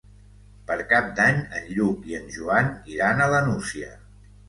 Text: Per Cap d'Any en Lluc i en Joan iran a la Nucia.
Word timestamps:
Per 0.71 0.77
Cap 0.93 1.11
d'Any 1.19 1.37
en 1.61 1.69
Lluc 1.77 2.09
i 2.15 2.19
en 2.23 2.35
Joan 2.39 2.75
iran 2.97 3.25
a 3.29 3.33
la 3.37 3.47
Nucia. 3.53 3.97